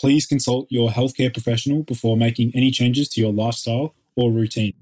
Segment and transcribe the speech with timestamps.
[0.00, 4.72] Please consult your healthcare professional before making any changes to your lifestyle or routine.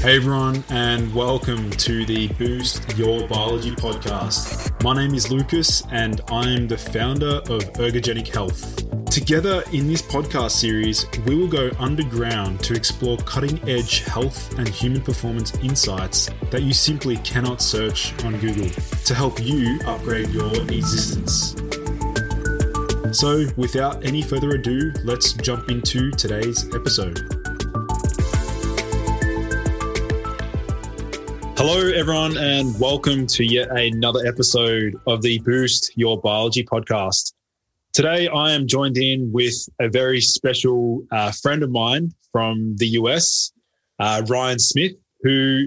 [0.00, 4.80] Hey everyone, and welcome to the Boost Your Biology podcast.
[4.84, 9.07] My name is Lucas, and I'm the founder of Ergogenic Health.
[9.18, 14.68] Together in this podcast series, we will go underground to explore cutting edge health and
[14.68, 18.70] human performance insights that you simply cannot search on Google
[19.04, 21.56] to help you upgrade your existence.
[23.10, 27.18] So, without any further ado, let's jump into today's episode.
[31.58, 37.32] Hello, everyone, and welcome to yet another episode of the Boost Your Biology podcast.
[37.98, 42.90] Today, I am joined in with a very special uh, friend of mine from the
[42.90, 43.50] US,
[43.98, 44.92] uh, Ryan Smith,
[45.22, 45.64] who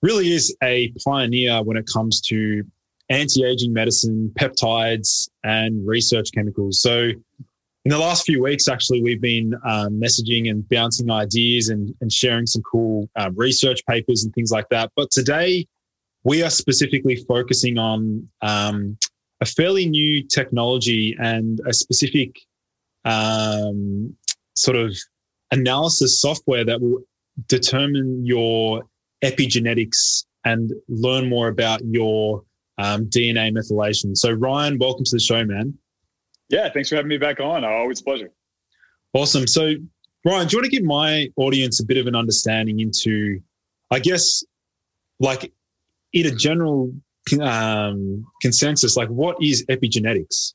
[0.00, 2.62] really is a pioneer when it comes to
[3.10, 6.80] anti aging medicine, peptides, and research chemicals.
[6.80, 11.92] So, in the last few weeks, actually, we've been um, messaging and bouncing ideas and,
[12.00, 14.92] and sharing some cool uh, research papers and things like that.
[14.94, 15.66] But today,
[16.22, 18.98] we are specifically focusing on um,
[19.42, 22.38] a fairly new technology and a specific
[23.04, 24.16] um,
[24.54, 24.96] sort of
[25.50, 27.00] analysis software that will
[27.48, 28.84] determine your
[29.24, 32.44] epigenetics and learn more about your
[32.78, 34.16] um, DNA methylation.
[34.16, 35.76] So, Ryan, welcome to the show, man.
[36.48, 37.64] Yeah, thanks for having me back on.
[37.64, 38.30] Always a pleasure.
[39.12, 39.48] Awesome.
[39.48, 39.74] So,
[40.24, 43.40] Ryan, do you want to give my audience a bit of an understanding into,
[43.90, 44.44] I guess,
[45.18, 45.52] like
[46.12, 46.92] in a general
[47.40, 50.54] um, consensus, like what is epigenetics?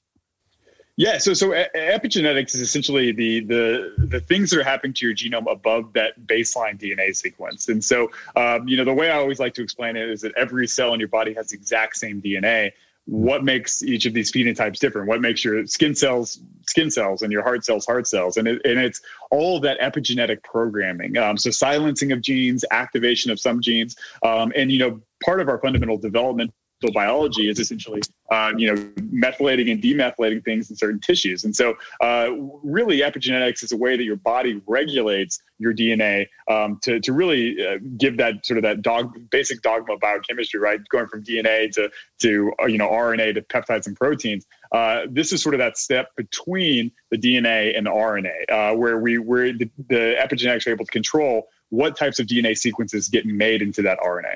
[0.99, 5.15] Yeah, so so epigenetics is essentially the the the things that are happening to your
[5.15, 7.69] genome above that baseline DNA sequence.
[7.69, 10.33] And so, um, you know, the way I always like to explain it is that
[10.35, 12.71] every cell in your body has the exact same DNA,
[13.07, 17.31] what makes each of these phenotypes different what makes your skin cells skin cells and
[17.31, 19.01] your heart cells heart cells and, it, and it's
[19.31, 24.73] all that epigenetic programming um, so silencing of genes activation of some genes um, and
[24.73, 26.53] you know part of our fundamental development
[26.93, 28.01] biology is essentially,
[28.31, 31.43] uh, you know, methylating and demethylating things in certain tissues.
[31.43, 32.29] And so, uh,
[32.63, 37.65] really, epigenetics is a way that your body regulates your DNA um, to, to really
[37.65, 40.79] uh, give that sort of that dog basic dogma of biochemistry, right?
[40.89, 41.89] Going from DNA to
[42.19, 44.45] to uh, you know RNA to peptides and proteins.
[44.71, 48.99] Uh, this is sort of that step between the DNA and the RNA, uh, where
[48.99, 53.25] we where the, the epigenetics are able to control what types of DNA sequences get
[53.25, 54.35] made into that RNA.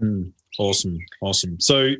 [0.00, 0.32] Mm.
[0.58, 1.60] Awesome, awesome.
[1.60, 1.92] So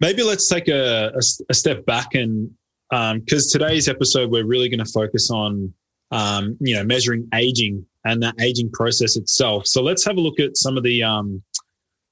[0.00, 2.50] maybe let's take a, a, a step back and
[2.90, 5.72] because um, today's episode we're really going to focus on
[6.10, 9.66] um, you know measuring aging and that aging process itself.
[9.66, 11.42] So let's have a look at some of the um,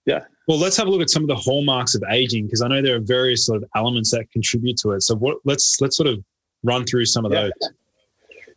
[0.07, 0.21] yeah.
[0.49, 2.83] Well, let's have a look at some of the hallmarks of aging because I know
[2.83, 5.03] there are various sort of elements that contribute to it.
[5.03, 6.23] So what let's let's sort of
[6.63, 7.43] run through some of yeah.
[7.43, 7.71] those.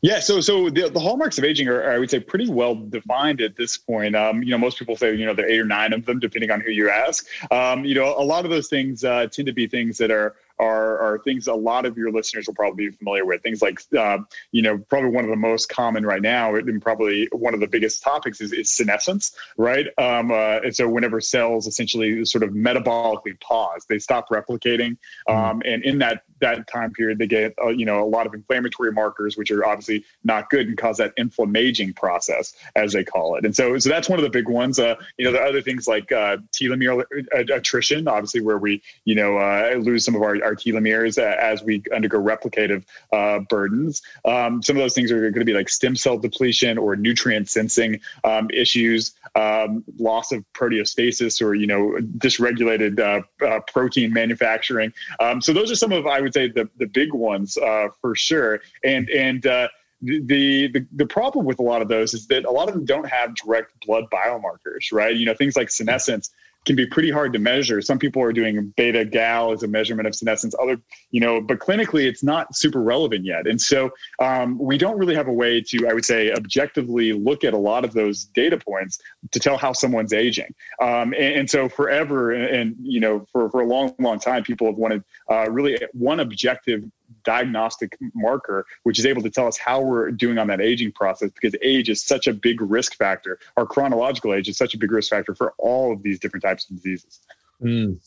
[0.04, 3.40] Yeah, so so the, the hallmarks of aging are, I would say, pretty well defined
[3.40, 4.18] at this point.
[4.18, 6.20] Um, you know, most people say you know there are eight or nine of them,
[6.20, 7.26] depending on who you ask.
[7.52, 10.36] Um, you know, a lot of those things uh, tend to be things that are
[10.60, 13.42] are, are things a lot of your listeners will probably be familiar with.
[13.42, 14.20] Things like, uh,
[14.52, 17.68] you know, probably one of the most common right now, and probably one of the
[17.68, 19.88] biggest topics is, is senescence, right?
[19.98, 24.98] Um, uh, and so whenever cells essentially sort of metabolically pause, they stop replicating,
[25.28, 25.34] mm-hmm.
[25.34, 28.34] um, and in that that time period, they get uh, you know a lot of
[28.34, 33.36] inflammatory markers, which are obviously not good and cause that inflammaging process, as they call
[33.36, 33.46] it.
[33.46, 34.80] And so, so that's one of the big ones.
[34.80, 37.04] Uh, you know, are other things like uh, telomere
[37.34, 41.82] attrition, obviously, where we you know uh, lose some of our, our telomeres as we
[41.94, 44.02] undergo replicative uh, burdens.
[44.26, 47.50] Um, some of those things are going to be like stem cell depletion or nutrient
[47.50, 54.94] sensing um, issues, um, loss of proteostasis or you know dysregulated uh, protein manufacturing.
[55.20, 58.16] Um, so those are some of I would say the the big ones uh, for
[58.16, 58.62] sure.
[58.84, 59.68] And and uh,
[60.02, 62.86] the, the the problem with a lot of those is that a lot of them
[62.86, 65.16] don't have direct blood biomarkers, right?
[65.16, 66.32] You know, things like senescence
[66.66, 67.82] can be pretty hard to measure.
[67.82, 70.56] Some people are doing beta gal as a measurement of senescence.
[70.62, 70.78] Other,
[71.12, 73.48] you know, but clinically it's not super relevant yet.
[73.48, 77.44] And so um, we don't really have a way to, I would say, objectively look
[77.44, 79.00] at a lot of those data points
[79.32, 80.54] to tell how someone's aging.
[80.82, 84.44] Um, and, and, so forever, and, and, you know, for for a long, long time,
[84.44, 86.84] people have wanted uh, really one objective
[87.24, 91.32] diagnostic marker, which is able to tell us how we're doing on that aging process
[91.32, 93.40] because age is such a big risk factor.
[93.58, 96.70] Our chronological age is such a big risk factor for all of these different types
[96.70, 97.20] of diseases.
[97.62, 98.00] Mm.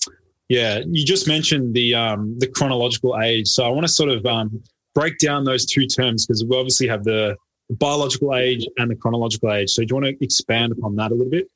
[0.49, 4.25] Yeah, you just mentioned the um, the chronological age, so I want to sort of
[4.27, 4.63] um,
[4.95, 7.37] break down those two terms because we obviously have the
[7.71, 9.71] biological age and the chronological age.
[9.71, 11.51] So do you want to expand upon that a little bit?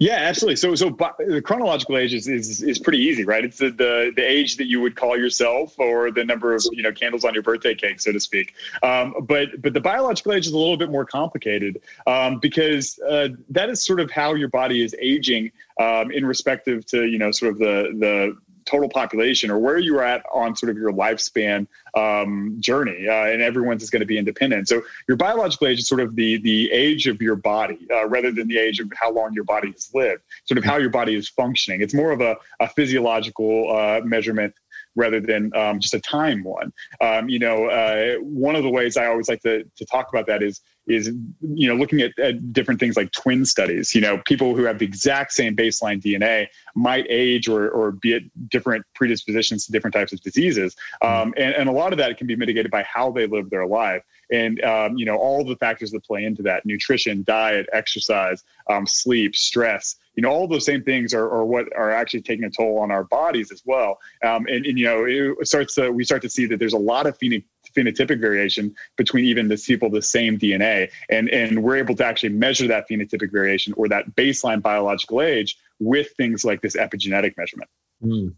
[0.00, 0.56] Yeah, absolutely.
[0.56, 3.44] So, so the chronological age is, is, is pretty easy, right?
[3.44, 6.82] It's the, the, the age that you would call yourself, or the number of you
[6.82, 8.54] know candles on your birthday cake, so to speak.
[8.82, 13.28] Um, but but the biological age is a little bit more complicated um, because uh,
[13.50, 17.30] that is sort of how your body is aging um, in respective to you know
[17.30, 21.66] sort of the the total population or where you're at on sort of your lifespan
[21.94, 24.68] um, journey, uh, and everyone's is going to be independent.
[24.68, 28.30] So your biological age is sort of the the age of your body, uh, rather
[28.30, 31.14] than the age of how long your body has lived, sort of how your body
[31.14, 31.80] is functioning.
[31.80, 34.54] It's more of a, a physiological uh, measurement
[34.96, 36.72] rather than um, just a time one.
[37.00, 40.26] Um, you know, uh, one of the ways I always like to, to talk about
[40.26, 43.94] that is is you know looking at, at, different things like twin studies.
[43.94, 48.14] You know, people who have the exact same baseline DNA might age or or be
[48.14, 52.16] at different predispositions to different types of diseases, um, and and a lot of that
[52.18, 55.56] can be mitigated by how they live their life and um, you know all the
[55.56, 60.66] factors that play into that nutrition diet exercise um, sleep stress you know all those
[60.66, 63.98] same things are, are, what are actually taking a toll on our bodies as well.
[64.22, 66.78] Um, and, and, you know it starts to we start to see that there's a
[66.78, 67.42] lot of pheno-
[67.74, 72.28] phenotypic variation between even the people the same dna and and we're able to actually
[72.28, 77.70] measure that phenotypic variation or that baseline biological age with things like this epigenetic measurement.
[78.04, 78.34] Mm.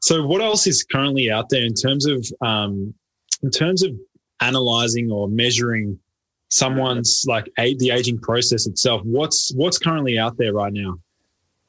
[0.00, 2.92] so what else is currently out there in terms of um,
[3.44, 3.92] in terms of
[4.40, 6.00] analyzing or measuring
[6.48, 9.02] someone's like a, the aging process itself?
[9.04, 10.98] What's what's currently out there right now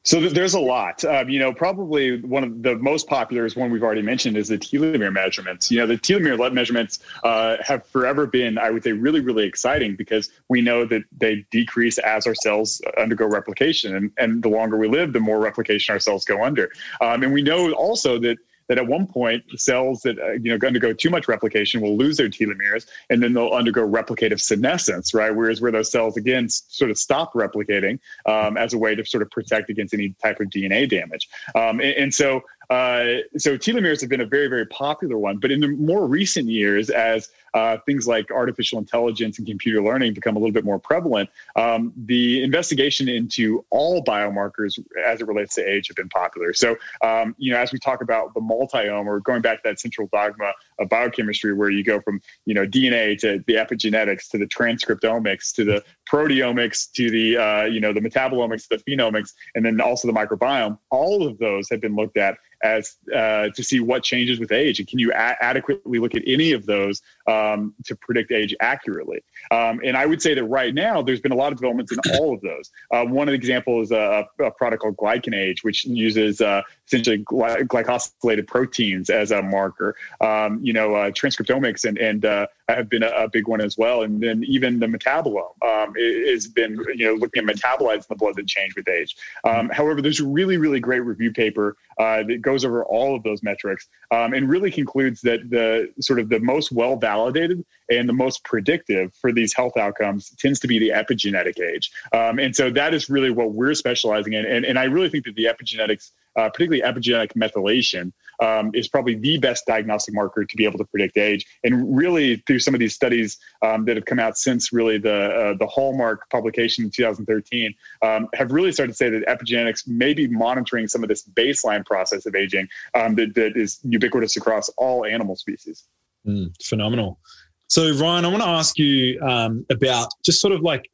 [0.04, 1.02] so there's a lot.
[1.04, 4.48] Um, you know, probably one of the most popular is one we've already mentioned is
[4.48, 5.70] the telomere measurements.
[5.70, 9.96] You know, the telomere measurements uh, have forever been, I would say, really, really exciting
[9.96, 14.76] because we know that they decrease as our cells undergo replication, and, and the longer
[14.76, 16.70] we live, the more replication our cells go under.
[17.00, 18.36] Um, and we know also that
[18.68, 22.16] that at one point cells that uh, you know undergo too much replication will lose
[22.16, 25.34] their telomeres and then they'll undergo replicative senescence right?
[25.34, 29.22] Whereas where those cells again sort of stop replicating um, as a way to sort
[29.22, 31.28] of protect against any type of dna damage.
[31.54, 33.04] Um, and, and, so uh,
[33.36, 36.90] so telomeres have been a very very popular one but in the more recent years
[36.90, 41.30] as uh, things like artificial intelligence and computer learning become a little bit more prevalent,
[41.56, 46.52] um, the investigation into all biomarkers as it relates to age have been popular.
[46.52, 49.80] So, um, you know, as we talk about the multiome or going back to that
[49.80, 54.38] central dogma of biochemistry, where you go from, you know, DNA to the epigenetics to
[54.38, 59.64] the transcriptomics to the proteomics to the, uh, you know, the metabolomics, the phenomics, and
[59.64, 63.80] then also the microbiome, all of those have been looked at as uh, to see
[63.80, 67.74] what changes with age and can you a- adequately look at any of those um,
[67.84, 69.22] to predict age accurately?
[69.50, 71.98] Um, and i would say that right now there's been a lot of developments in
[72.14, 72.70] all of those.
[72.90, 77.62] Uh, one examples is a, a product called Glycan Age, which uses uh, essentially gly-
[77.62, 83.02] glycosylated proteins as a marker um, you know uh, transcriptomics and, and uh, have been
[83.02, 85.94] a, a, big one as well and then even the metabolome um,
[86.26, 89.68] has been you know looking at metabolites in the blood that change with age um,
[89.70, 93.42] however there's a really really great review paper uh, that goes over all of those
[93.42, 98.12] metrics um, and really concludes that the sort of the most well validated and the
[98.12, 101.90] most predictive for these health outcomes tends to be the epigenetic age.
[102.12, 104.44] Um, and so that is really what we're specializing in.
[104.44, 109.14] And, and I really think that the epigenetics uh, particularly epigenetic methylation, um, is probably
[109.14, 111.46] the best diagnostic marker to be able to predict age.
[111.62, 115.14] And really, through some of these studies um, that have come out since really the
[115.14, 120.14] uh, the hallmark publication in 2013, um, have really started to say that epigenetics may
[120.14, 124.68] be monitoring some of this baseline process of aging um, that, that is ubiquitous across
[124.70, 125.84] all animal species.
[126.26, 127.18] Mm, phenomenal.
[127.66, 130.90] So, Ryan, I want to ask you um, about just sort of like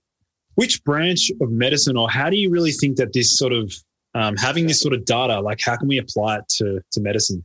[0.54, 3.73] which branch of medicine, or how do you really think that this sort of
[4.14, 7.45] um, having this sort of data, like how can we apply it to to medicine?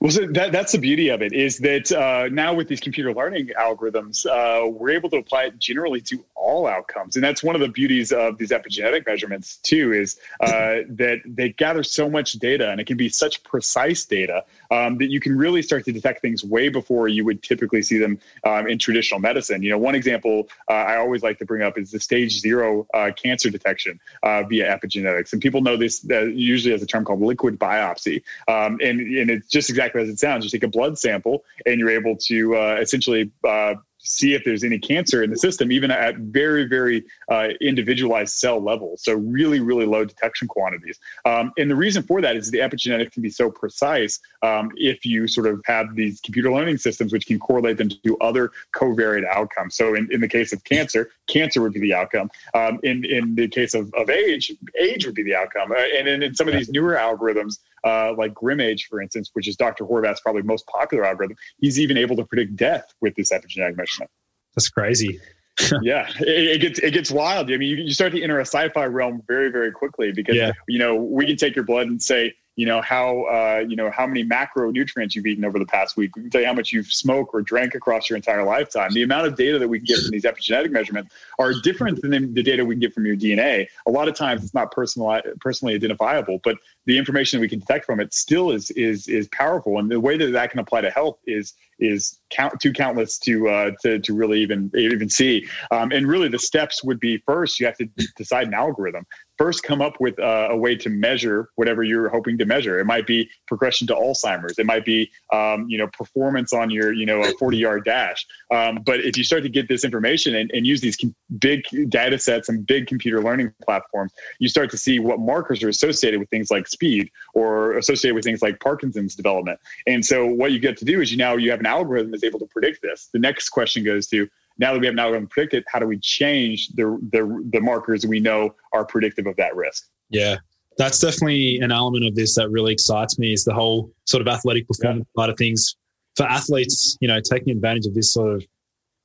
[0.00, 3.12] Well, so that, that's the beauty of it is that uh, now with these computer
[3.12, 7.56] learning algorithms, uh, we're able to apply it generally to all outcomes, and that's one
[7.56, 9.92] of the beauties of these epigenetic measurements too.
[9.92, 14.44] Is uh, that they gather so much data, and it can be such precise data
[14.70, 17.98] um, that you can really start to detect things way before you would typically see
[17.98, 19.62] them um, in traditional medicine.
[19.62, 22.86] You know, one example uh, I always like to bring up is the stage zero
[22.94, 27.20] uh, cancer detection uh, via epigenetics, and people know this usually as a term called
[27.20, 30.44] liquid biopsy, um, and and it's just exactly as it sounds.
[30.44, 34.64] You take a blood sample and you're able to uh, essentially uh, see if there's
[34.64, 39.02] any cancer in the system, even at very, very uh, individualized cell levels.
[39.02, 40.98] So really, really low detection quantities.
[41.24, 45.04] Um, and the reason for that is the epigenetics can be so precise um, if
[45.04, 49.26] you sort of have these computer learning systems, which can correlate them to other covariate
[49.26, 49.74] outcomes.
[49.74, 52.30] So in, in the case of cancer, cancer would be the outcome.
[52.54, 55.72] Um, in, in the case of, of age, age would be the outcome.
[55.72, 59.48] Uh, and in, in some of these newer algorithms, uh, like GrimAge, for instance, which
[59.48, 59.84] is Dr.
[59.84, 64.10] Horvath's probably most popular algorithm, he's even able to predict death with this epigenetic measurement.
[64.54, 65.20] That's crazy.
[65.82, 67.52] yeah, it, it, gets it gets wild.
[67.52, 70.52] I mean, you, you start to enter a sci-fi realm very very quickly because yeah.
[70.68, 73.90] you know we can take your blood and say you know how uh, you know
[73.90, 76.14] how many macronutrients you've eaten over the past week.
[76.14, 78.92] We can tell you how much you've smoked or drank across your entire lifetime.
[78.92, 82.34] The amount of data that we can get from these epigenetic measurements are different than
[82.34, 83.66] the data we can get from your DNA.
[83.86, 87.60] A lot of times it's not personal, personally identifiable, but the information that we can
[87.60, 89.78] detect from it still is is is powerful.
[89.78, 93.48] And the way that that can apply to health is is count too countless to
[93.48, 95.46] uh, to to really even even see.
[95.70, 99.06] Um, and really, the steps would be first you have to decide an algorithm
[99.40, 102.78] first come up with uh, a way to measure whatever you're hoping to measure.
[102.78, 104.58] It might be progression to Alzheimer's.
[104.58, 108.26] It might be, um, you know, performance on your, you know, a 40 yard dash.
[108.50, 111.62] Um, but if you start to get this information and, and use these com- big
[111.88, 116.20] data sets and big computer learning platforms, you start to see what markers are associated
[116.20, 119.58] with things like speed or associated with things like Parkinson's development.
[119.86, 122.24] And so what you get to do is you now you have an algorithm that's
[122.24, 123.08] able to predict this.
[123.14, 124.28] The next question goes to
[124.60, 128.06] now that we have now algorithm predicted, how do we change the, the the markers
[128.06, 129.88] we know are predictive of that risk?
[130.10, 130.36] Yeah,
[130.76, 134.28] that's definitely an element of this that really excites me is the whole sort of
[134.28, 135.22] athletic performance yeah.
[135.22, 135.76] side of things
[136.14, 136.98] for athletes.
[137.00, 138.46] You know, taking advantage of this sort of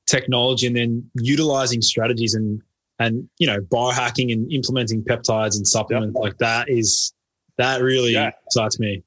[0.06, 2.60] technology and then utilizing strategies and
[2.98, 6.22] and you know biohacking and implementing peptides and supplements yep.
[6.22, 7.14] like that is
[7.56, 8.30] that really yeah.
[8.46, 9.02] excites me.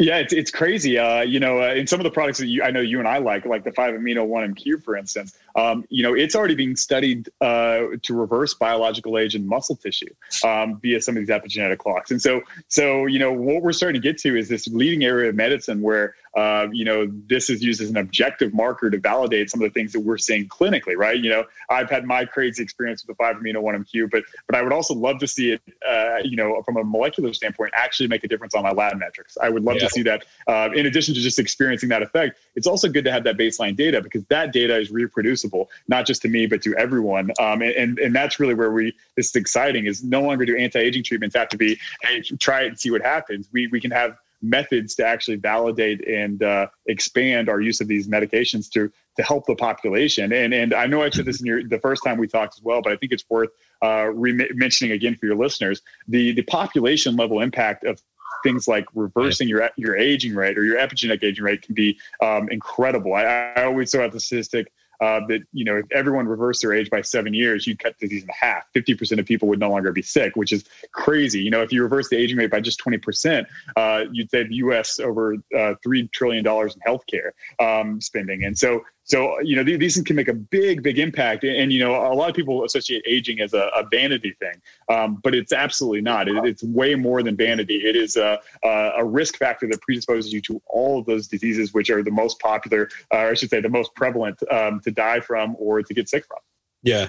[0.00, 0.98] Yeah, it's, it's crazy.
[0.98, 3.06] Uh, you know, uh, in some of the products that you, I know you and
[3.06, 6.76] I like, like the 5 amino 1MQ, for instance, um, you know, it's already being
[6.76, 10.12] studied uh, to reverse biological age in muscle tissue
[10.44, 12.10] um, via some of these epigenetic clocks.
[12.10, 15.28] And so, so, you know, what we're starting to get to is this leading area
[15.28, 19.50] of medicine where uh, you know, this is used as an objective marker to validate
[19.50, 21.18] some of the things that we're seeing clinically, right?
[21.18, 24.62] You know, I've had my crazy experience with the 5 amino 1MQ, but but I
[24.62, 28.22] would also love to see it, uh, you know, from a molecular standpoint, actually make
[28.22, 29.36] a difference on my lab metrics.
[29.42, 29.88] I would love yeah.
[29.88, 30.24] to see that.
[30.46, 33.76] Uh, in addition to just experiencing that effect, it's also good to have that baseline
[33.76, 37.30] data because that data is reproducible, not just to me but to everyone.
[37.40, 40.56] Um, and, and and that's really where we this is exciting is no longer do
[40.56, 43.48] anti-aging treatments have to be hey try it and see what happens.
[43.52, 48.08] We we can have methods to actually validate and uh, expand our use of these
[48.08, 50.32] medications to to help the population.
[50.32, 52.62] And and I know I said this in your the first time we talked as
[52.62, 53.50] well, but I think it's worth
[53.82, 58.02] uh, re- mentioning again for your listeners the the population level impact of
[58.42, 62.48] things like reversing your your aging rate or your epigenetic aging rate can be um,
[62.48, 63.14] incredible.
[63.14, 66.72] I, I always throw out the statistic uh, that you know if everyone reversed their
[66.72, 68.64] age by seven years, you'd cut disease in half.
[68.72, 71.40] Fifty percent of people would no longer be sick, which is crazy.
[71.40, 74.48] You know, if you reverse the aging rate by just twenty percent, uh, you'd save
[74.48, 74.98] the U.S.
[75.00, 78.44] over uh, three trillion dollars in healthcare um, spending.
[78.44, 81.42] And so so, you know, these can make a big, big impact.
[81.42, 84.54] And, you know, a lot of people associate aging as a, a vanity thing,
[84.88, 86.28] um, but it's absolutely not.
[86.28, 87.76] It, it's way more than vanity.
[87.76, 91.90] It is a, a, risk factor that predisposes you to all of those diseases, which
[91.90, 95.18] are the most popular, uh, or I should say, the most prevalent um, to die
[95.18, 96.38] from or to get sick from.
[96.82, 97.08] Yeah.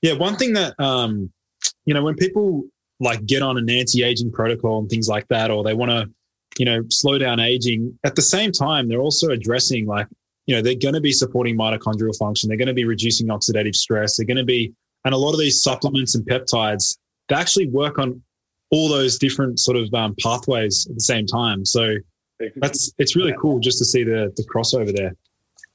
[0.00, 0.14] Yeah.
[0.14, 1.30] One thing that, um,
[1.84, 2.64] you know, when people
[2.98, 6.10] like get on an anti aging protocol and things like that, or they want to,
[6.58, 10.06] you know, slow down aging, at the same time, they're also addressing like
[10.46, 12.48] you know, they're going to be supporting mitochondrial function.
[12.48, 14.16] They're going to be reducing oxidative stress.
[14.16, 14.72] They're going to be,
[15.04, 18.22] and a lot of these supplements and peptides, they actually work on
[18.70, 21.64] all those different sort of um, pathways at the same time.
[21.64, 21.96] So
[22.56, 25.14] that's it's really cool just to see the the crossover there.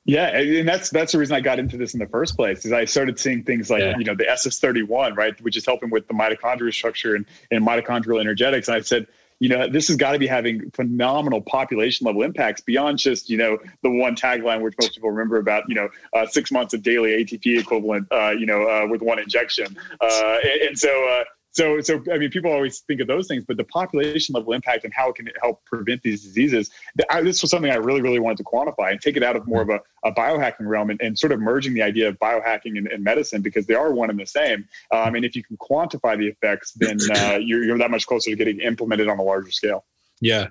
[0.06, 2.66] Yeah, and that's that's the reason I got into this in the first place.
[2.66, 3.98] Is I started seeing things like yeah.
[3.98, 8.20] you know the SS31, right, which is helping with the mitochondrial structure and, and mitochondrial
[8.20, 8.70] energetics.
[8.70, 9.08] And I said,
[9.40, 13.38] you know, this has got to be having phenomenal population level impacts beyond just, you
[13.38, 16.82] know, the one tagline which most people remember about, you know, uh, six months of
[16.82, 19.78] daily ATP equivalent, uh, you know, uh, with one injection.
[20.02, 21.24] Uh, and, and, so, uh,
[21.58, 24.84] so, so I mean, people always think of those things, but the population level impact
[24.84, 26.70] and how it can help prevent these diseases.
[27.10, 29.48] I, this was something I really, really wanted to quantify and take it out of
[29.48, 32.78] more of a, a biohacking realm and, and, sort of merging the idea of biohacking
[32.78, 34.68] and, and, medicine because they are one and the same.
[34.92, 38.30] Um, and if you can quantify the effects, then uh, you're, you're that much closer
[38.30, 39.84] to getting implemented on a larger scale.
[40.22, 40.48] Yeah.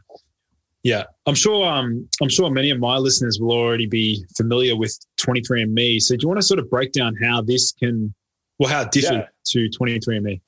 [0.83, 1.67] Yeah, I'm sure.
[1.67, 6.01] Um, I'm sure many of my listeners will already be familiar with 23andMe.
[6.01, 8.15] So, do you want to sort of break down how this can,
[8.61, 9.27] well, how it differs yeah.
[9.47, 10.41] to 23andMe?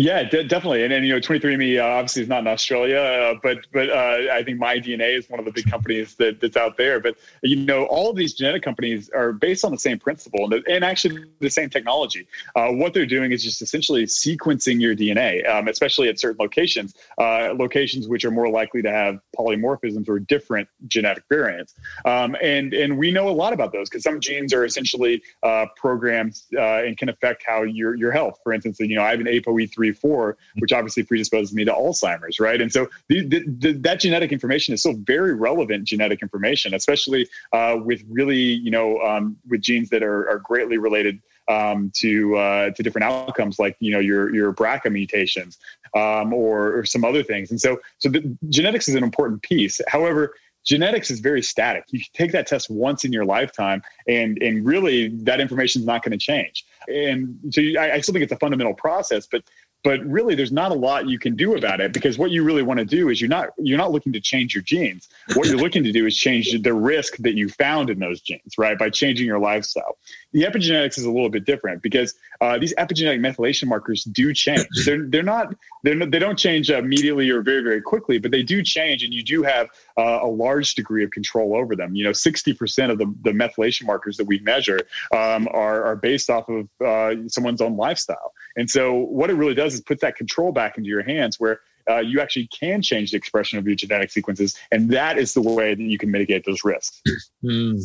[0.00, 0.82] Yeah, de- definitely.
[0.82, 4.32] And then, you know, 23andMe uh, obviously is not in Australia, uh, but but uh,
[4.32, 7.00] I think MyDNA is one of the big companies that, that's out there.
[7.00, 10.66] But, you know, all of these genetic companies are based on the same principle and,
[10.66, 12.26] and actually the same technology.
[12.56, 16.94] Uh, what they're doing is just essentially sequencing your DNA, um, especially at certain locations,
[17.18, 21.74] uh, locations which are more likely to have polymorphisms or different genetic variants.
[22.06, 25.66] Um, and, and we know a lot about those because some genes are essentially uh,
[25.76, 28.40] programmed and can affect how your, your health.
[28.42, 32.40] For instance, you know, I have an ApoE3 4 which obviously predisposes me to Alzheimer's,
[32.40, 32.60] right?
[32.60, 37.28] And so the, the, the, that genetic information is still very relevant genetic information, especially
[37.52, 42.36] uh, with really, you know, um, with genes that are, are greatly related um, to
[42.36, 45.58] uh, to different outcomes, like you know your your BRCA mutations
[45.94, 47.50] um, or, or some other things.
[47.50, 49.80] And so so the, genetics is an important piece.
[49.88, 51.84] However, genetics is very static.
[51.88, 56.02] You take that test once in your lifetime, and and really that information is not
[56.02, 56.64] going to change.
[56.88, 59.42] And so you, I, I, still think it's a fundamental process, but
[59.82, 62.62] but really there's not a lot you can do about it because what you really
[62.62, 65.08] want to do is you're not you're not looking to change your genes.
[65.34, 68.58] What you're looking to do is change the risk that you found in those genes
[68.58, 69.96] right by changing your lifestyle.
[70.32, 74.66] The epigenetics is a little bit different because uh, these epigenetic methylation markers do change.
[74.84, 78.42] They're, they're not they're not, they don't change immediately or very very quickly but they
[78.42, 81.94] do change and you do have uh, a large degree of control over them.
[81.94, 84.80] You know 60% of the, the methylation markers that we measure
[85.12, 89.54] um, are, are based off of uh, someone's own lifestyle and so what it really
[89.54, 93.10] does is put that control back into your hands where uh, you actually can change
[93.10, 94.56] the expression of your genetic sequences.
[94.70, 97.02] And that is the way that you can mitigate those risks.
[97.42, 97.82] Mm,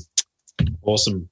[0.84, 1.30] awesome.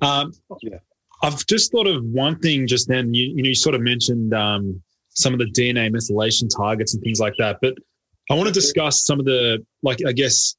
[0.00, 0.78] Um, yeah.
[1.22, 3.12] I've just thought of one thing just then.
[3.12, 7.02] You, you know, you sort of mentioned um, some of the DNA methylation targets and
[7.02, 7.58] things like that.
[7.60, 7.74] But
[8.30, 10.56] I want to discuss some of the, like, I guess,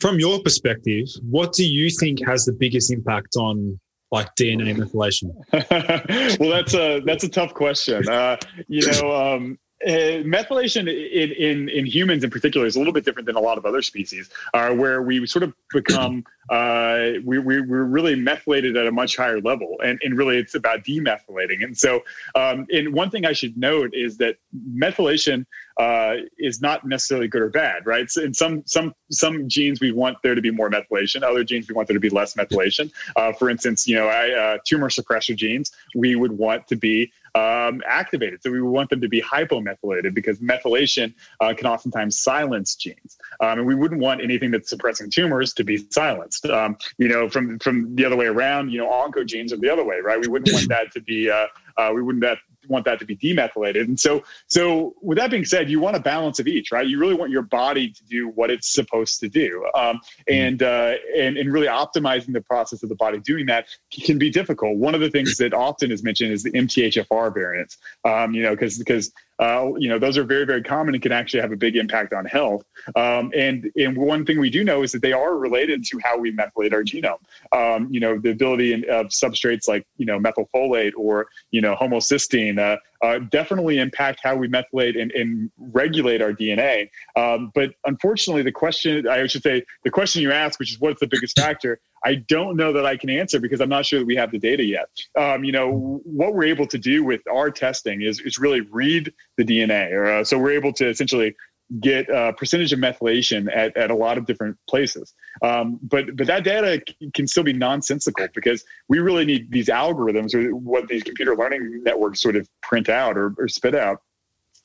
[0.00, 3.78] from your perspective, what do you think has the biggest impact on
[4.10, 5.34] like DNA methylation?
[6.40, 8.08] well, that's a that's a tough question.
[8.08, 8.36] Uh,
[8.68, 13.04] you know, um, uh, methylation in, in, in humans in particular is a little bit
[13.04, 17.38] different than a lot of other species, uh, where we sort of become uh, we,
[17.38, 21.62] we we're really methylated at a much higher level, and, and really it's about demethylating.
[21.62, 22.02] And so,
[22.34, 25.46] um, and one thing I should note is that methylation
[25.78, 28.10] uh, is not necessarily good or bad, right?
[28.10, 31.68] So in some some some genes we want there to be more methylation, other genes
[31.68, 32.90] we want there to be less methylation.
[33.16, 37.12] Uh, for instance, you know, I, uh, tumor suppressor genes we would want to be
[37.34, 38.42] um, activated.
[38.42, 43.16] So we want them to be hypomethylated because methylation uh, can oftentimes silence genes.
[43.40, 46.46] Um, and we wouldn't want anything that's suppressing tumors to be silenced.
[46.46, 49.84] Um, you know, from from the other way around, you know, oncogenes are the other
[49.84, 50.20] way, right?
[50.20, 52.38] We wouldn't want that to be uh, uh, we wouldn't that
[52.68, 53.82] want that to be demethylated.
[53.82, 56.86] And so, so with that being said, you want a balance of each, right?
[56.86, 60.22] You really want your body to do what it's supposed to do, um, mm-hmm.
[60.28, 64.30] and uh, and and really optimizing the process of the body doing that can be
[64.30, 64.76] difficult.
[64.76, 67.78] One of the things that often is mentioned is the MTHFR variants.
[68.04, 71.12] Um, you know, because because uh, you know, those are very, very common and can
[71.12, 72.64] actually have a big impact on health.
[72.96, 76.18] Um, and and one thing we do know is that they are related to how
[76.18, 77.20] we methylate our genome.
[77.52, 82.58] Um, you know, the ability of substrates like you know methylfolate or you know homocysteine
[82.58, 86.88] uh, uh, definitely impact how we methylate and, and regulate our DNA.
[87.16, 91.00] Um, but unfortunately, the question I should say the question you ask, which is what's
[91.00, 94.06] the biggest factor, I don't know that I can answer because I'm not sure that
[94.06, 94.88] we have the data yet.
[95.16, 99.12] Um, you know, what we're able to do with our testing is, is really read
[99.36, 99.92] the DNA.
[99.92, 101.34] Or, uh, so we're able to essentially
[101.80, 105.14] get a percentage of methylation at, at a lot of different places.
[105.42, 106.82] Um, but but that data
[107.14, 111.82] can still be nonsensical because we really need these algorithms or what these computer learning
[111.82, 114.02] networks sort of print out or, or spit out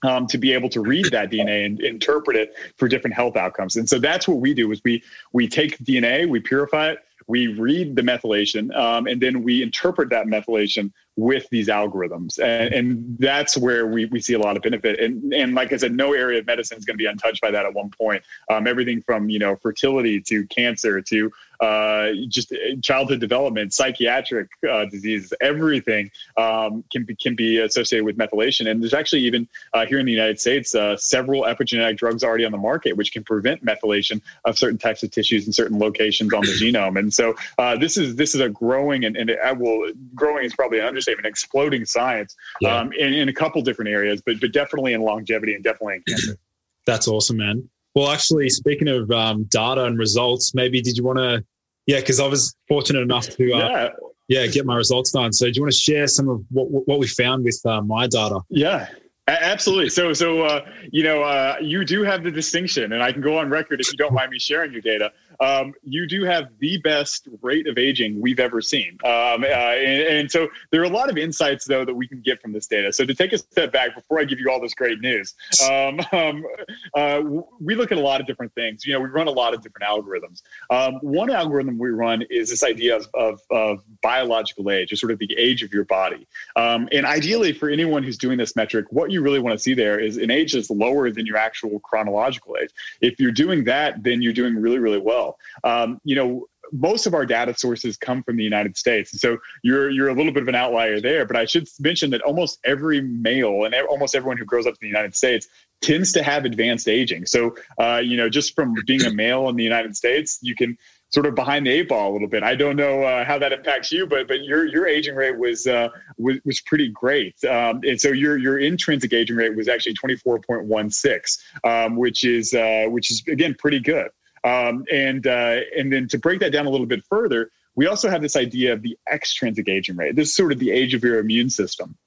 [0.04, 3.76] um, to be able to read that DNA and interpret it for different health outcomes.
[3.76, 7.48] And so that's what we do is we we take DNA, we purify it, we
[7.48, 12.40] read the methylation, um, and then we interpret that methylation with these algorithms.
[12.40, 15.00] And, and that's where we, we see a lot of benefit.
[15.00, 17.52] And, and like I said, no area of medicine is going to be untouched by
[17.52, 18.24] that at one point.
[18.50, 21.32] Um, everything from, you know, fertility to cancer to
[21.64, 28.18] uh, just childhood development, psychiatric uh, diseases, everything um, can be can be associated with
[28.18, 28.70] methylation.
[28.70, 32.44] And there's actually even uh, here in the United States uh, several epigenetic drugs already
[32.44, 36.34] on the market which can prevent methylation of certain types of tissues in certain locations
[36.34, 37.00] on the genome.
[37.00, 40.54] And so uh, this is this is a growing and, and it will growing is
[40.54, 42.78] probably an understatement, exploding science yeah.
[42.78, 46.04] um, in, in a couple different areas, but but definitely in longevity and definitely in
[46.08, 46.38] cancer.
[46.86, 47.70] That's awesome, man.
[47.96, 51.44] Well, actually, speaking of um, data and results, maybe did you want to
[51.86, 53.90] yeah, because I was fortunate enough to uh,
[54.28, 54.44] yeah.
[54.44, 54.48] yeah.
[54.48, 55.34] get my results done.
[55.34, 58.08] So do you want to share some of what what we found with uh, my
[58.08, 58.40] data?
[58.50, 58.88] Yeah.
[59.26, 59.90] Absolutely.
[59.90, 63.38] So, so uh, you know, uh, you do have the distinction, and I can go
[63.38, 66.78] on record if you don't mind me sharing your data um, you do have the
[66.78, 68.98] best rate of aging we've ever seen.
[69.04, 72.22] Um, uh, and, and, so there are a lot of insights, though, that we can
[72.22, 72.94] get from this data.
[72.94, 75.36] So to take a step back before I give you all this great news,
[75.70, 76.46] um, um
[76.94, 77.22] uh,
[77.60, 78.86] we look at a lot of different things.
[78.86, 80.44] You know, we run a lot of different algorithms.
[80.70, 85.14] Um, one algorithm we run is this idea of, of, of, biological age, or sort
[85.14, 86.28] of the age of your body.
[86.58, 89.74] Um, and ideally, for anyone who's doing this metric, what you really want to see
[89.74, 92.70] there is an age that's lower than your actual chronological age.
[93.00, 95.33] If you're doing that, then you're doing really, really well
[95.64, 99.12] Um, you know, most of our data sources come from the United States.
[99.14, 102.10] And so you're you're a little bit of an outlier there, but I should mention
[102.12, 105.48] that almost every male and almost everyone who grows up in the United States
[105.82, 107.26] tends to have advanced aging.
[107.26, 110.78] So uh, you know, just from being a male in the United States, you can
[111.10, 112.42] sort of behind the eight ball a little bit.
[112.42, 115.68] I don't know uh, how that impacts you, but but your your aging rate was
[115.68, 119.94] uh, was, was pretty great, um, and so your your intrinsic aging rate was actually
[119.94, 124.10] twenty four point one six, um, which is uh, which is again pretty good.
[124.44, 128.10] Um, and uh, and then to break that down a little bit further, we also
[128.10, 130.16] have this idea of the extrinsic aging rate.
[130.16, 131.98] This is sort of the age of your immune system.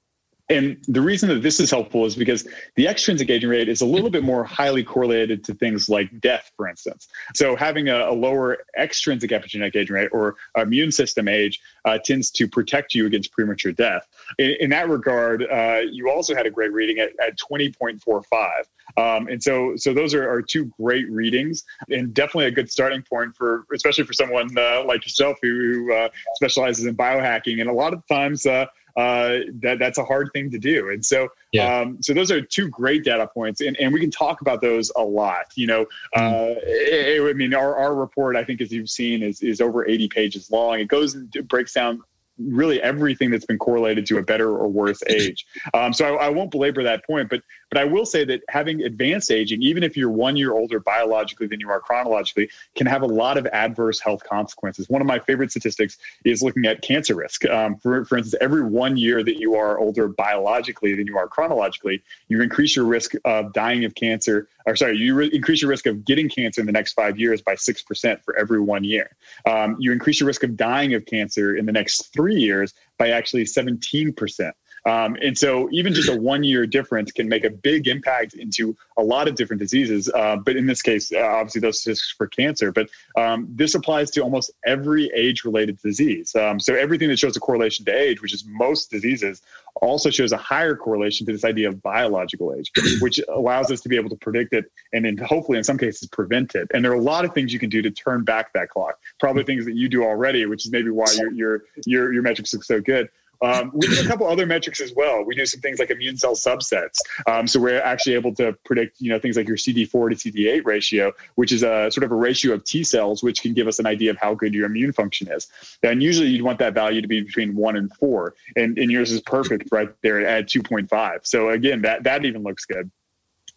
[0.49, 3.85] And the reason that this is helpful is because the extrinsic aging rate is a
[3.85, 7.09] little bit more highly correlated to things like death, for instance.
[7.35, 12.31] So having a, a lower extrinsic epigenetic aging rate or immune system age uh, tends
[12.31, 14.07] to protect you against premature death.
[14.37, 18.63] In, in that regard, uh, you also had a great reading at, at 20.45.
[18.97, 23.03] Um, and so, so those are, are, two great readings, and definitely a good starting
[23.03, 27.59] point for, especially for someone uh, like yourself who uh, specializes in biohacking.
[27.59, 28.65] And a lot of times, uh,
[28.97, 30.89] uh, that that's a hard thing to do.
[30.89, 31.81] And so, yeah.
[31.81, 34.91] um, so those are two great data points, and, and we can talk about those
[34.95, 35.45] a lot.
[35.55, 35.85] You know,
[36.15, 36.55] mm.
[36.55, 39.87] uh, it, I mean, our, our report, I think, as you've seen, is is over
[39.87, 40.79] 80 pages long.
[40.79, 42.01] It goes and breaks down
[42.39, 45.45] really everything that's been correlated to a better or worse age.
[45.73, 48.83] Um, so I, I, won't belabor that point, but but I will say that having
[48.83, 53.01] advanced aging, even if you're one year older biologically than you are chronologically, can have
[53.01, 54.89] a lot of adverse health consequences.
[54.89, 57.45] One of my favorite statistics is looking at cancer risk.
[57.45, 61.27] Um, for, for instance, every one year that you are older biologically than you are
[61.27, 65.69] chronologically, you increase your risk of dying of cancer, or sorry, you re- increase your
[65.69, 69.15] risk of getting cancer in the next five years by 6% for every one year.
[69.45, 73.09] Um, you increase your risk of dying of cancer in the next three years by
[73.09, 74.51] actually 17%.
[74.87, 78.75] Um, and so, even just a one year difference can make a big impact into
[78.97, 80.09] a lot of different diseases.
[80.15, 82.71] Uh, but in this case, uh, obviously, those statistics for cancer.
[82.71, 86.33] But um, this applies to almost every age related disease.
[86.35, 89.41] Um, so, everything that shows a correlation to age, which is most diseases,
[89.81, 92.71] also shows a higher correlation to this idea of biological age,
[93.01, 96.07] which allows us to be able to predict it and then hopefully, in some cases,
[96.07, 96.67] prevent it.
[96.73, 98.99] And there are a lot of things you can do to turn back that clock.
[99.19, 102.53] Probably things that you do already, which is maybe why your your your, your metrics
[102.53, 103.09] look so good.
[103.41, 105.23] Um, we do a couple other metrics as well.
[105.23, 106.97] We do some things like immune cell subsets.
[107.27, 110.65] Um, so we're actually able to predict, you know, things like your CD4 to CD8
[110.65, 113.79] ratio, which is a sort of a ratio of T cells, which can give us
[113.79, 115.47] an idea of how good your immune function is.
[115.83, 119.11] And usually you'd want that value to be between one and four, and, and yours
[119.11, 121.19] is perfect right there at 2.5.
[121.23, 122.91] So again, that that even looks good.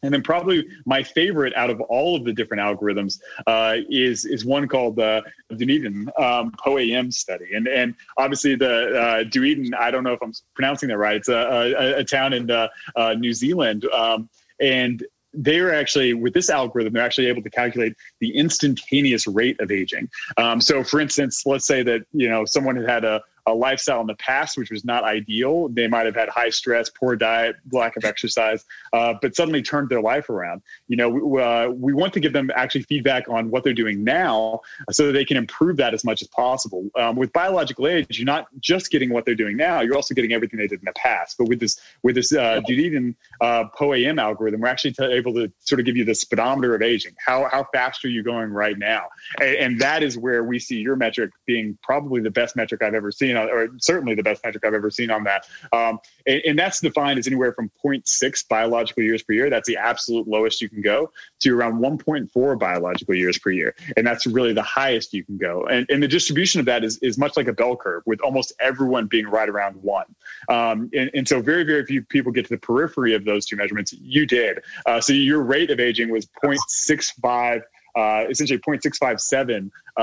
[0.02, 4.44] And then probably my favorite out of all of the different algorithms uh, is is
[4.44, 5.22] one called the
[5.54, 7.54] Dunedin um, POAM study.
[7.54, 11.16] And and obviously the uh, Dunedin, I don't know if I'm pronouncing that right.
[11.16, 13.84] It's a, a, a town in uh, uh New Zealand.
[13.92, 14.28] Um,
[14.60, 19.70] and they're actually with this algorithm they're actually able to calculate the instantaneous rate of
[19.70, 20.08] aging
[20.38, 24.00] um, so for instance let's say that you know someone had had a, a lifestyle
[24.00, 25.68] in the past, which was not ideal.
[25.68, 29.88] They might have had high stress, poor diet, lack of exercise, uh, but suddenly turned
[29.88, 30.62] their life around.
[30.88, 34.04] You know, we, uh, we want to give them actually feedback on what they're doing
[34.04, 34.60] now
[34.90, 36.88] so that they can improve that as much as possible.
[36.96, 40.32] Um, with biological age, you're not just getting what they're doing now, you're also getting
[40.32, 41.36] everything they did in the past.
[41.38, 45.50] But with this, with this uh, Dunedin uh, POAM algorithm, we're actually t- able to
[45.60, 47.14] sort of give you the speedometer of aging.
[47.24, 49.04] How, how fast are you going right now?
[49.40, 52.94] And, and that is where we see your metric being probably the best metric I've
[52.94, 55.46] ever seen or certainly the best metric I've ever seen on that.
[55.72, 59.48] Um, and, and, that's defined as anywhere from 0.6 biological years per year.
[59.48, 63.74] That's the absolute lowest you can go to around 1.4 biological years per year.
[63.96, 65.64] And that's really the highest you can go.
[65.66, 68.52] And, and the distribution of that is, is much like a bell curve with almost
[68.60, 70.06] everyone being right around one.
[70.48, 73.56] Um, and, and, so very, very few people get to the periphery of those two
[73.56, 73.92] measurements.
[73.92, 74.58] You did.
[74.84, 77.62] Uh, so your rate of aging was 0.65
[77.96, 80.00] uh, essentially 0.657 uh,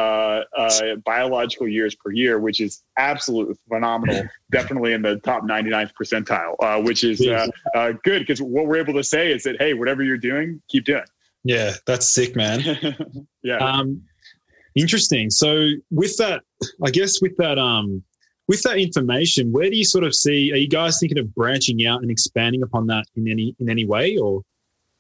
[0.58, 4.24] uh, biological years per year, which is absolutely phenomenal.
[4.52, 8.78] Definitely in the top 99th percentile, uh, which is uh, uh, good because what we're
[8.78, 11.04] able to say is that hey, whatever you're doing, keep doing.
[11.44, 12.62] Yeah, that's sick, man.
[13.44, 13.58] yeah.
[13.58, 14.04] Um,
[14.76, 15.30] interesting.
[15.30, 16.44] So with that,
[16.84, 18.04] I guess with that, um,
[18.48, 20.52] with that information, where do you sort of see?
[20.54, 23.86] Are you guys thinking of branching out and expanding upon that in any in any
[23.86, 24.42] way, or?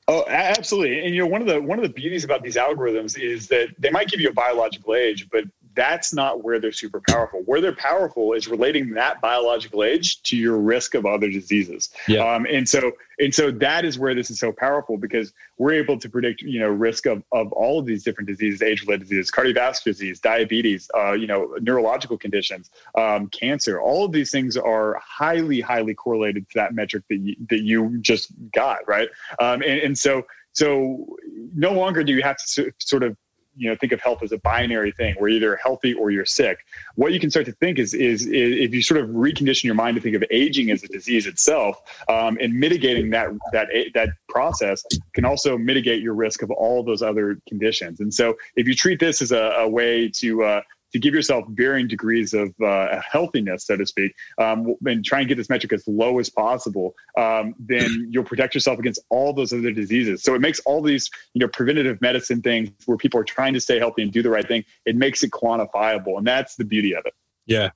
[0.09, 1.05] Oh, absolutely.
[1.05, 3.69] And you know, one of the one of the beauties about these algorithms is that
[3.77, 5.43] they might give you a biological age, but
[5.77, 7.41] that's not where they're super powerful.
[7.45, 11.91] Where they're powerful is relating that biological age to your risk of other diseases.
[12.07, 12.27] Yeah.
[12.27, 15.97] Um, and so and so that is where this is so powerful because we're able
[15.99, 19.85] to predict, you know, risk of, of all of these different diseases, age-related diseases, cardiovascular
[19.85, 23.79] disease, diabetes, uh, you know, neurological conditions, um, cancer.
[23.79, 27.97] All of these things are highly, highly correlated to that metric that you, that you
[28.01, 29.09] just got, right?
[29.39, 31.17] Um, and, and so so
[31.55, 33.15] no longer do you have to sort of
[33.57, 35.15] you know think of health as a binary thing.
[35.17, 36.59] Where you're either healthy or you're sick.
[36.95, 39.75] What you can start to think is is, is if you sort of recondition your
[39.75, 44.09] mind to think of aging as a disease itself um, and mitigating that that that
[44.29, 47.99] process can also mitigate your risk of all those other conditions.
[47.99, 50.61] And so if you treat this as a, a way to uh,
[50.93, 55.27] to give yourself varying degrees of uh, healthiness, so to speak, um, and try and
[55.27, 59.53] get this metric as low as possible, um, then you'll protect yourself against all those
[59.53, 60.23] other diseases.
[60.23, 63.59] So it makes all these, you know, preventative medicine things where people are trying to
[63.59, 64.63] stay healthy and do the right thing.
[64.85, 67.13] It makes it quantifiable, and that's the beauty of it.
[67.45, 67.69] Yeah,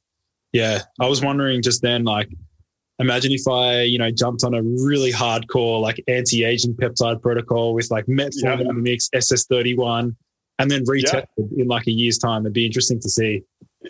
[0.54, 0.82] yeah.
[1.00, 2.30] I was wondering just then, like,
[3.00, 7.90] imagine if I, you know, jumped on a really hardcore like anti-aging peptide protocol with
[7.92, 8.72] like metformin yeah.
[8.72, 10.16] mix, SS31
[10.62, 11.64] and then retested yeah.
[11.64, 12.44] in like a year's time.
[12.44, 13.44] It'd be interesting to see.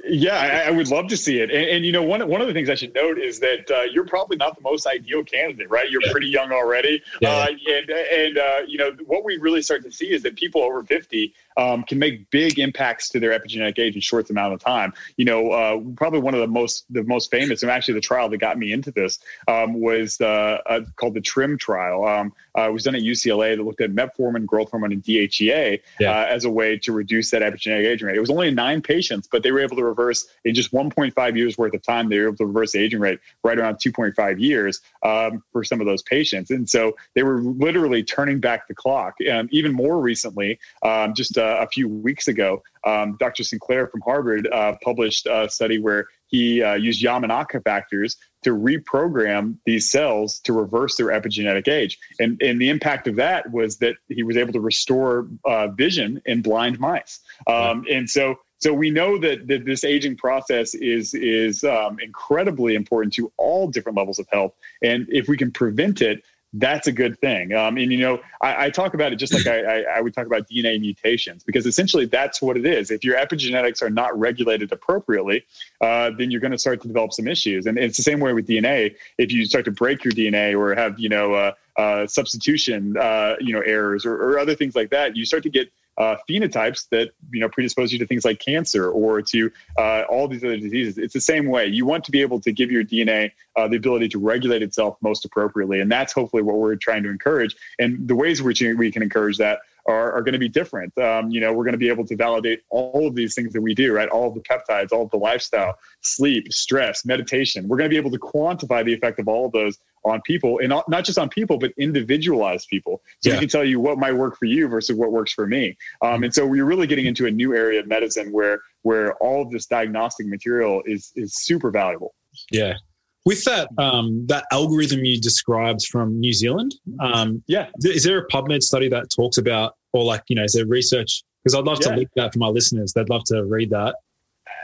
[0.06, 1.52] Yeah, I, I, would love to see it.
[1.52, 3.82] And, and, you know, one one of the things I should note is that uh,
[3.82, 5.90] you're probably not the most ideal candidate, right?
[5.92, 7.30] You're pretty young already, yeah.
[7.30, 10.62] uh, and and uh, you know what we really start to see is that people
[10.62, 14.60] over 50 um, can make big impacts to their epigenetic age in short amount of
[14.60, 14.94] time.
[15.18, 18.30] You know, uh, probably one of the most the most famous, and actually the trial
[18.30, 22.06] that got me into this um, was uh, uh, called the TRIIM trial.
[22.06, 25.82] Um, uh, it was done at UCLA that looked at metformin, growth hormone, and DHEA
[26.00, 26.12] yeah.
[26.12, 28.18] Uh, as a way to reduce that epigenetic aging rate.
[28.18, 31.38] It was only in nine patients, but they were able to reverse in just 1.5
[31.38, 32.10] years worth of time.
[32.10, 35.80] They were able to reverse the aging rate right around 2.5 years um, for some
[35.80, 39.16] of those patients, and so they were literally turning back the clock.
[39.26, 43.44] And even more recently, um, just uh, a few weeks ago, um, Dr.
[43.44, 49.58] Sinclair from Harvard uh, published a study where he uh, used Yamanaka factors to reprogram
[49.66, 52.00] these cells to reverse their epigenetic age.
[52.20, 56.22] And, and the impact of that was that he was able to restore uh, vision
[56.26, 57.20] in blind mice.
[57.48, 62.76] Um, and so so we know that, that this aging process is is um, incredibly
[62.76, 66.92] important to all different levels of health, and if we can prevent it, that's a
[66.92, 67.54] good thing.
[67.54, 70.26] Um, and you know, I, I, talk about it just like I, I, would talk
[70.26, 72.92] about DNA mutations because essentially that's what it is.
[72.92, 75.46] If your epigenetics are not regulated appropriately,
[75.80, 77.68] uh, then you're going to start to develop some issues.
[77.68, 78.96] And it's the same way with DNA.
[79.18, 83.36] If you start to break your DNA or have you know uh, uh, substitution uh,
[83.40, 86.88] you know errors or, or other things like that, you start to get uh, phenotypes
[86.90, 90.58] that you know predispose you to things like cancer or to uh, all these other
[90.58, 90.98] diseases.
[90.98, 91.68] It's the same way.
[91.68, 94.98] You want to be able to give your DNA uh, the ability to regulate itself
[95.02, 97.56] most appropriately, and that's hopefully what we're trying to encourage.
[97.80, 100.96] And the ways which we can encourage that are, are going to be different.
[100.98, 103.62] Um, you know, we're going to be able to validate all of these things that
[103.62, 104.10] we do, right?
[104.10, 107.67] All of the peptides, all of the lifestyle, sleep, stress, meditation.
[107.67, 110.60] We're going to be able to quantify the effect of all of those on people
[110.60, 113.02] and not just on people, but individualized people.
[113.22, 113.36] So yeah.
[113.36, 115.78] we can tell you what might work for you versus what works for me.
[116.02, 119.44] Um, and so we're really getting into a new area of medicine where where all
[119.44, 122.15] of this diagnostic material is is super valuable.
[122.52, 122.78] Yeah.
[123.26, 128.28] With that um, that algorithm you described from New Zealand, um, yeah, is there a
[128.28, 131.24] PubMed study that talks about, or like you know, is there research?
[131.44, 131.90] Because I'd love yeah.
[131.90, 132.94] to link that for my listeners.
[132.94, 133.96] They'd love to read that.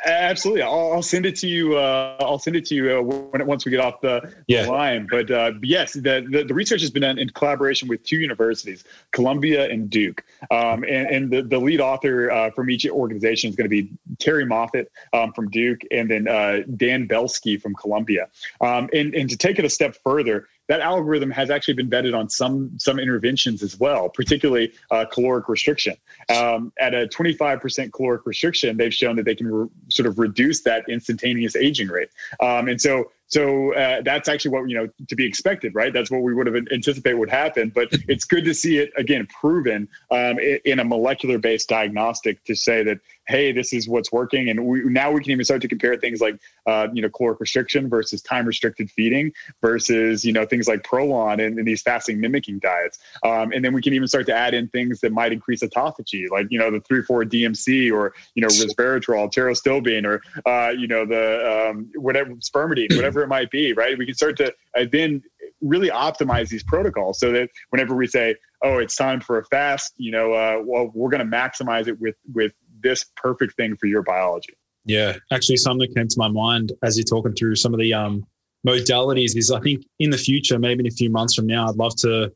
[0.05, 1.77] Absolutely, I'll, I'll, send it to you.
[1.77, 4.63] Uh, I'll send it to you uh, when once we get off the, yeah.
[4.63, 5.07] the line.
[5.09, 8.85] But uh, yes, the, the, the research has been done in collaboration with two universities,
[9.11, 10.23] Columbia and Duke.
[10.49, 13.91] Um, and, and the, the lead author uh, from each organization is going to be
[14.17, 18.29] Terrie Moffitt um, from Duke, and then uh, Dan Belsky from Columbia.
[18.61, 22.17] Um, and and to take it a step further, that algorithm has actually been vetted
[22.17, 25.95] on some some interventions as well, particularly uh, caloric restriction.
[26.29, 30.61] Um, at a 25% caloric restriction, they've shown that they can re- sort of reduce
[30.61, 32.09] that instantaneous aging rate.
[32.39, 35.91] Um, and so so uh, that's actually what you know to be expected, right?
[35.93, 37.71] That's what we would have anticipated would happen.
[37.73, 42.55] But it's good to see it again proven um, in a molecular based diagnostic to
[42.55, 45.67] say that hey, this is what's working, and we, now we can even start to
[45.67, 50.45] compare things like uh, you know caloric restriction versus time restricted feeding versus you know
[50.45, 54.07] things like Prolon and, and these fasting mimicking diets, um, and then we can even
[54.07, 57.23] start to add in things that might increase autophagy, like you know the three four
[57.23, 63.16] DMC or you know resveratrol, pterostilbene, or uh, you know the um, whatever spermidine, whatever
[63.17, 63.97] whatever it might be, right?
[63.97, 65.21] We can start to uh, then
[65.61, 69.93] really optimize these protocols so that whenever we say, "Oh, it's time for a fast,"
[69.97, 73.87] you know, uh, well, we're going to maximize it with with this perfect thing for
[73.87, 74.53] your biology.
[74.85, 77.93] Yeah, actually, something that came to my mind as you're talking through some of the
[77.93, 78.25] um,
[78.65, 81.75] modalities is I think in the future, maybe in a few months from now, I'd
[81.75, 82.31] love to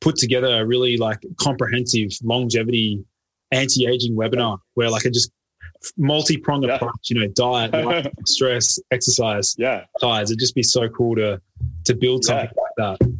[0.00, 3.04] put together a really like comprehensive longevity
[3.52, 5.30] anti-aging webinar where like I just
[5.96, 6.76] multi-pronged yeah.
[6.76, 10.30] approach, you know, diet, life, stress, exercise, yeah, diets.
[10.30, 11.40] It'd just be so cool to
[11.84, 12.62] to build something yeah.
[12.86, 13.10] like that.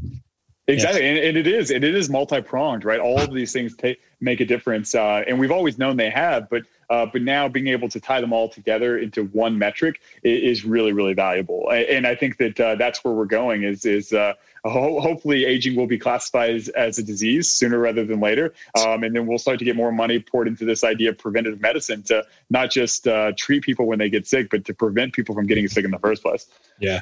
[0.68, 3.00] Exactly, and, and, it is, and it is multi-pronged, right?
[3.00, 6.48] All of these things take, make a difference, uh, and we've always known they have,
[6.48, 10.64] but uh, but now being able to tie them all together into one metric is,
[10.64, 11.70] really, really valuable.
[11.70, 13.62] And I think that uh, that's where we're going.
[13.62, 18.04] Is is uh, ho- hopefully aging will be classified as, as, a disease sooner rather
[18.04, 21.10] than later, um, and then we'll start to get more money poured into this idea
[21.10, 24.74] of preventative medicine to not just uh, treat people when they get sick, but to
[24.74, 26.46] prevent people from getting sick in the first place.
[26.78, 27.00] Yeah.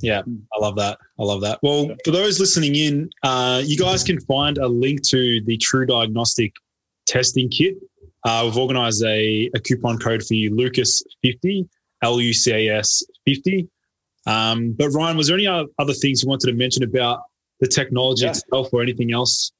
[0.00, 0.98] Yeah, I love that.
[1.18, 1.60] I love that.
[1.62, 6.52] Well, for those listening in, uh, you guys can find a link to the TruDiagnostic
[7.06, 7.76] testing kit
[8.26, 11.68] uh, we've organized a, a coupon code for you, Lucas50,
[12.02, 13.68] L U C A S 50.
[14.26, 17.20] Um, but Ryan, was there any other things you wanted to mention about
[17.60, 18.30] the technology yeah.
[18.30, 19.52] itself or anything else?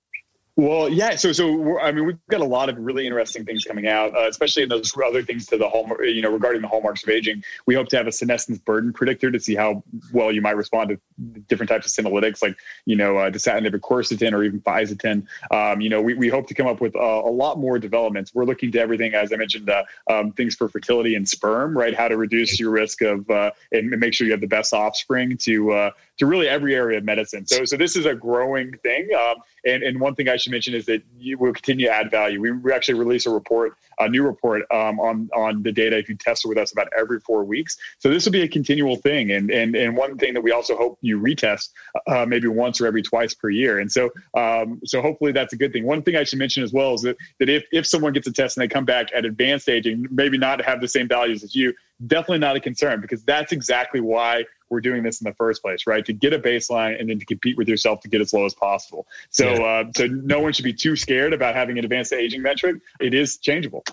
[0.58, 1.16] Well, yeah.
[1.16, 4.26] So, so I mean, we've got a lot of really interesting things coming out, uh,
[4.26, 7.44] especially in those other things to the hallmark, you know, regarding the hallmarks of aging.
[7.66, 10.88] We hope to have a senescence burden predictor to see how well you might respond
[10.88, 15.26] to different types of senolytics, like you know, uh, dasatinib, quercetin, or even fisetin.
[15.50, 18.34] Um, you know, we, we hope to come up with uh, a lot more developments.
[18.34, 21.94] We're looking to everything, as I mentioned, uh, um, things for fertility and sperm, right?
[21.94, 25.36] How to reduce your risk of uh, and make sure you have the best offspring
[25.36, 27.46] to uh, to really every area of medicine.
[27.46, 29.08] So, so this is a growing thing.
[29.14, 32.10] Um, and, and one thing I should mention is that you will continue to add
[32.10, 32.40] value.
[32.40, 36.08] We, we actually release a report, a new report um, on on the data if
[36.08, 37.76] you test it with us about every four weeks.
[37.98, 39.32] So this will be a continual thing.
[39.32, 41.70] And and and one thing that we also hope you retest
[42.06, 43.78] uh, maybe once or every twice per year.
[43.78, 45.84] And so um, so hopefully that's a good thing.
[45.84, 48.32] One thing I should mention as well is that that if if someone gets a
[48.32, 51.54] test and they come back at advanced aging, maybe not have the same values as
[51.54, 51.74] you,
[52.06, 55.86] definitely not a concern because that's exactly why we're doing this in the first place,
[55.86, 56.04] right?
[56.04, 58.54] To get a baseline and then to compete with yourself to get as low as
[58.54, 59.06] possible.
[59.30, 59.62] So, yeah.
[59.62, 62.76] uh, so no one should be too scared about having an advanced aging metric.
[63.00, 63.84] It is changeable.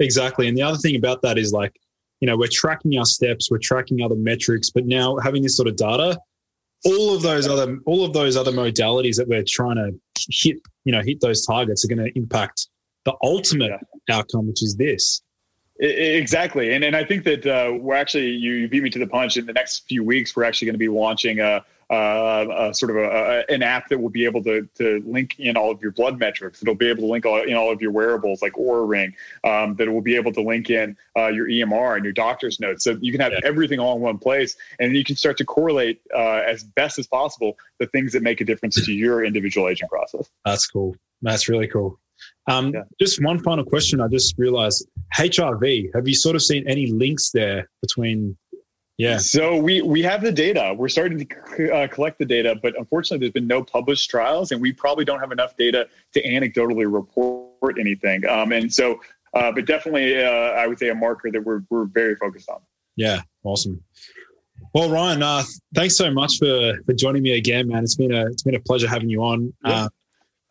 [0.00, 0.48] Exactly.
[0.48, 1.78] And the other thing about that is like,
[2.20, 5.68] you know, we're tracking our steps, we're tracking other metrics, but now having this sort
[5.68, 6.18] of data,
[6.84, 9.92] all of those other, all of those other modalities that we're trying to
[10.30, 12.68] hit, you know, hit those targets are going to impact
[13.04, 13.72] the ultimate
[14.10, 15.22] outcome, which is this.
[15.78, 19.36] Exactly, and and I think that uh, we're actually you beat me to the punch.
[19.36, 22.92] In the next few weeks, we're actually going to be launching a, a, a sort
[22.92, 25.90] of a, an app that will be able to to link in all of your
[25.90, 26.62] blood metrics.
[26.62, 29.14] It'll be able to link all, in all of your wearables like Oura Ring.
[29.44, 32.82] Um, that will be able to link in uh, your EMR and your doctor's notes,
[32.82, 33.40] so you can have yeah.
[33.44, 37.06] everything all in one place, and you can start to correlate uh, as best as
[37.06, 40.30] possible the things that make a difference to your individual aging process.
[40.42, 40.96] That's cool.
[41.20, 41.98] That's really cool.
[42.48, 42.82] Um, yeah.
[43.00, 44.00] Just one final question.
[44.00, 45.90] I just realized HRV.
[45.94, 48.36] Have you sort of seen any links there between?
[48.98, 49.18] Yeah.
[49.18, 50.74] So we we have the data.
[50.76, 54.60] We're starting to uh, collect the data, but unfortunately, there's been no published trials, and
[54.60, 58.26] we probably don't have enough data to anecdotally report anything.
[58.26, 59.00] Um, and so,
[59.34, 62.60] uh, but definitely, uh, I would say a marker that we're we're very focused on.
[62.96, 63.20] Yeah.
[63.44, 63.82] Awesome.
[64.72, 65.42] Well, Ryan, uh,
[65.74, 67.82] thanks so much for for joining me again, man.
[67.82, 69.52] It's been a it's been a pleasure having you on.
[69.64, 69.72] Yeah.
[69.72, 69.88] Uh,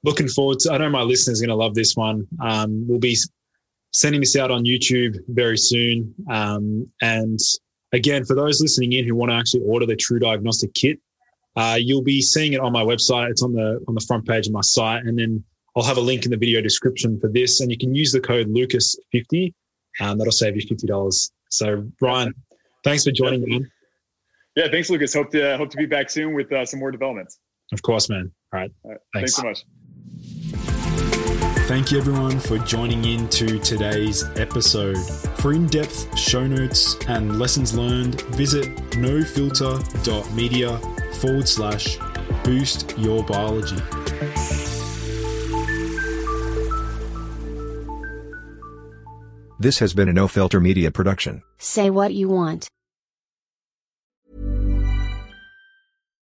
[0.05, 0.71] looking forward to.
[0.71, 2.27] I know my listeners are going to love this one.
[2.39, 3.17] Um, we'll be
[3.91, 6.13] sending this out on YouTube very soon.
[6.29, 7.39] Um, and
[7.91, 10.99] again, for those listening in who want to actually order the TruDiagnostic Kit,
[11.55, 13.29] uh, you'll be seeing it on my website.
[13.31, 15.43] It's on the on the front page of my site, and then
[15.75, 18.19] I'll have a link in the video description for this, and you can use the
[18.19, 19.53] code Lucas50.
[20.01, 21.31] Um, that'll save you fifty dollars.
[21.49, 22.33] So, Ryan,
[22.83, 23.65] thanks for joining me.
[24.57, 25.13] Yeah, thanks, Lucas.
[25.13, 27.39] Hope to hope to be back soon with uh, some more developments.
[27.71, 28.31] Of course, man.
[28.53, 28.71] All right.
[28.83, 28.99] All right.
[29.13, 29.35] Thanks.
[29.35, 29.84] thanks so much.
[31.67, 34.99] Thank you everyone for joining in to today's episode.
[35.39, 40.77] For in depth show notes and lessons learned, visit nofilter.media
[41.13, 41.97] forward slash
[42.43, 43.77] boost your biology.
[49.59, 51.41] This has been a No Filter Media production.
[51.57, 52.67] Say what you want.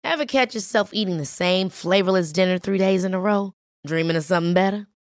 [0.04, 3.54] Ever catch yourself eating the same flavorless dinner three days in a row?
[3.84, 4.86] Dreaming of something better?